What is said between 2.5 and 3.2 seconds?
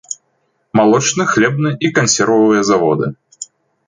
заводы.